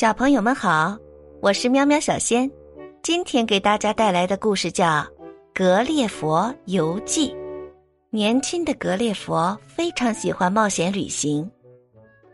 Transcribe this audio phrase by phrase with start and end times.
[0.00, 0.96] 小朋友们好，
[1.42, 2.50] 我是喵喵小仙，
[3.02, 4.86] 今天给大家带来的故事叫
[5.52, 7.28] 《格列佛游记》。
[8.08, 11.46] 年轻的格列佛非常喜欢冒险旅行，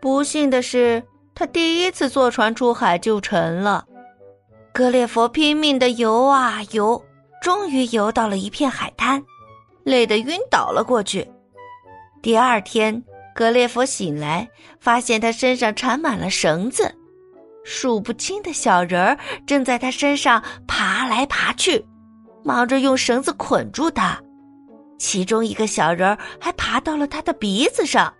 [0.00, 1.02] 不幸的是，
[1.34, 3.84] 他第一次坐船出海就沉了。
[4.72, 7.04] 格列佛拼命的游啊游，
[7.42, 9.20] 终于游到了一片海滩，
[9.82, 11.28] 累得晕倒了过去。
[12.22, 13.02] 第二天，
[13.34, 14.48] 格列佛醒来，
[14.78, 16.94] 发现他身上缠满了绳子。
[17.66, 21.84] 数不清的小人儿正在他身上爬来爬去，
[22.44, 24.22] 忙着用绳子捆住他。
[24.98, 28.14] 其中一个小人儿还爬到了他的鼻子上。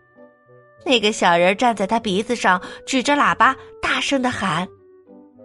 [0.84, 4.66] 那个小人站在他鼻子上，举着喇叭大声的喊：“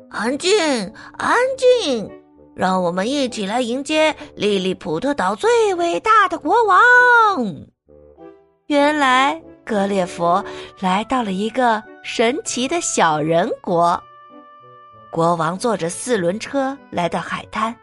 [0.09, 0.51] 安静，
[1.19, 1.35] 安
[1.85, 2.09] 静！
[2.55, 7.55] 让我们一起来迎接利利普特岛最伟大的国王。”
[8.65, 9.39] 原来。
[9.63, 10.43] 格列佛
[10.79, 14.01] 来到了一个神奇的小人国。
[15.09, 17.75] 国王坐着四轮车来到海滩，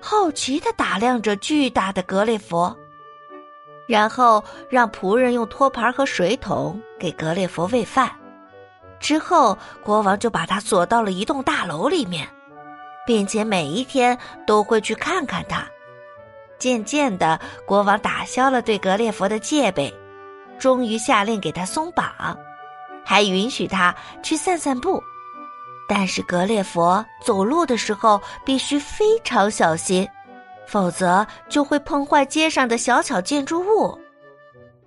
[0.00, 2.76] 好奇的打量着巨大的格列佛，
[3.88, 8.10] 然后让仆人用托盘和水桶给格列佛喂饭。
[9.00, 12.28] 之后，国王就把他锁到了一栋大楼里面，
[13.06, 15.66] 并且每一天都会去看看他。
[16.58, 19.92] 渐渐的，国王打消了对格列佛的戒备。
[20.58, 22.36] 终于下令给他松绑，
[23.08, 25.00] 还允许他去散散步，
[25.88, 30.06] 但是格列佛走路的时候必须非常小心，
[30.66, 33.96] 否则就会碰坏街上的小巧建筑物。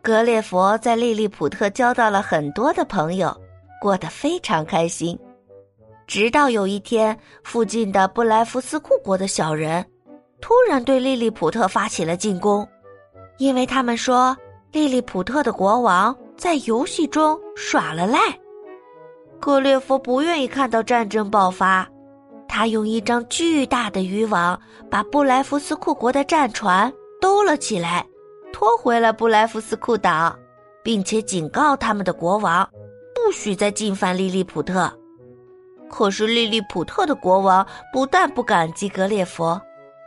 [0.02, 3.34] 格列佛在利利普特交到了很多的朋友，
[3.80, 5.18] 过得非常开心。
[6.06, 9.86] 直到有一天，附近的布莱夫斯库国的小人
[10.42, 12.68] 突然对利利普特发起了进攻，
[13.38, 14.36] 因为他们说。
[14.72, 18.18] 利利普特的国王在游戏中耍了赖，
[19.42, 21.86] 格列佛不愿意看到战争爆发，
[22.48, 24.58] 他用一张巨大的渔网
[24.90, 28.08] 把布莱夫斯库国的战船兜了起来，
[28.54, 30.34] 拖回了布莱夫斯库岛，
[30.82, 32.66] 并且警告他们的国王
[33.14, 34.90] 不许再进犯利利普特。
[35.90, 39.62] 可是利利普特的国王不但不感激格列佛，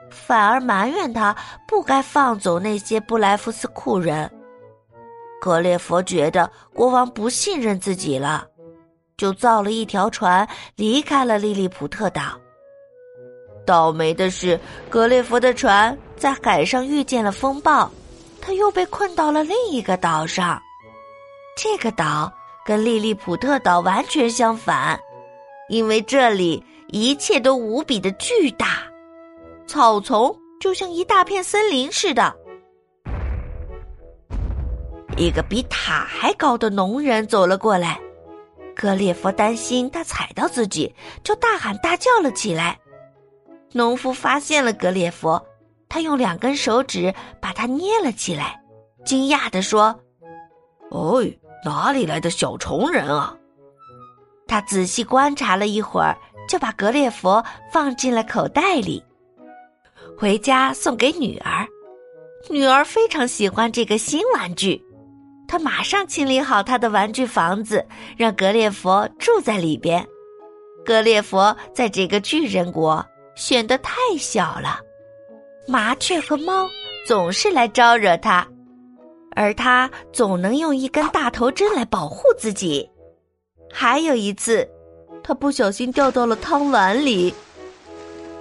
[0.09, 1.37] 反而埋怨他
[1.69, 4.31] 不该放走那些布莱夫斯库人。
[5.43, 8.47] 格列佛觉得国王不信任自己了，
[9.17, 12.39] 就造了一条船离开了利利普特岛。
[13.67, 14.57] 倒霉的是，
[14.89, 17.91] 格列佛的船在海上遇见了风暴，
[18.41, 20.63] 他又被困到了另一个岛上。
[21.57, 22.33] 这个岛
[22.65, 24.97] 跟利利普特岛完全相反，
[25.69, 28.85] 因为这里一切都无比的巨大，
[29.67, 32.33] 草丛就像一大片森林似的。
[35.17, 38.00] 一个比塔还高的农人走了过来，
[38.75, 40.93] 格列佛担心他踩到自己，
[41.23, 42.78] 就大喊大叫了起来。
[43.73, 45.45] 农夫发现了格列佛，
[45.89, 48.61] 他用两根手指把他捏了起来，
[49.05, 50.00] 惊讶地说
[50.91, 51.23] ：“哦，
[51.65, 53.37] 哪里来的小虫人啊？”
[54.49, 56.17] 他仔细观察了一会儿，
[56.49, 59.03] 就把格列佛放进了口袋里，
[60.19, 61.67] 回家送给女儿。
[62.50, 64.83] 女儿非常喜欢这个新玩具。
[65.53, 67.85] 他马上清理好他的玩具房子，
[68.17, 70.03] 让格列佛住在里边。
[70.83, 73.05] 格列佛在这个巨人国
[73.35, 74.81] 显得太小了，
[75.69, 76.67] 麻雀和猫
[77.07, 78.49] 总是来招惹他，
[79.37, 82.89] 而他总能用一根大头针来保护自己。
[83.71, 84.67] 还有一次，
[85.23, 87.35] 他不小心掉到了汤碗里，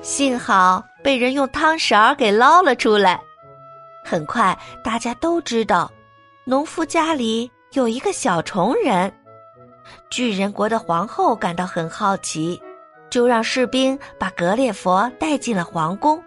[0.02, 3.20] 幸好被人用汤勺给捞了出来。
[4.06, 5.92] 很快，大家都知道。
[6.44, 9.13] 农夫家里有一个小虫人，
[10.09, 12.59] 巨人国的皇后感到很好奇，
[13.12, 16.22] 就让士兵把格列佛带进了皇宫。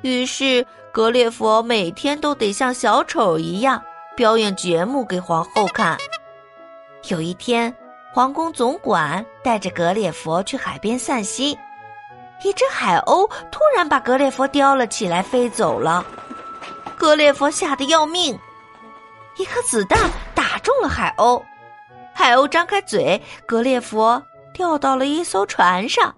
[0.00, 3.82] 于是，格列佛每天都得像小丑一样
[4.16, 5.98] 表演节目给皇后看。
[7.10, 7.72] 有一天，
[8.14, 11.54] 皇宫总管带着格列佛去海边散心，
[12.42, 16.02] 一只海鸥突然把格列佛叼了起来，飞走了。
[16.96, 18.36] 格列佛吓得要命。
[19.38, 21.42] 一颗子弹打中了海鸥，
[22.14, 24.22] 海鸥张开嘴，格列佛
[24.52, 26.14] 掉到了一艘船上。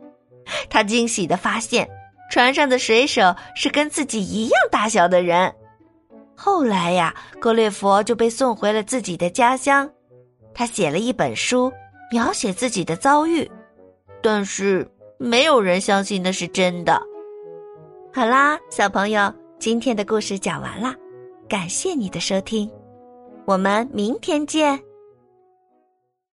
[0.71, 1.89] 他惊喜的发现，
[2.31, 5.53] 船上的水手是跟自己一样大小的人。
[6.37, 9.91] 后来呀，格列佛就被送回了自己的家乡。
[10.55, 11.73] 他写了一本书，
[12.13, 13.51] 描写自己的遭遇，
[14.23, 14.89] 但是
[15.19, 17.03] 没有人相信那是真的。
[18.15, 20.95] 好啦，小朋友，今天的故事讲完了，
[21.49, 22.71] 感谢你的收听。
[23.49, 24.88] 我们明天见。